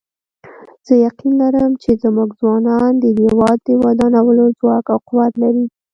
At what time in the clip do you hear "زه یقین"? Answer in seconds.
0.85-1.33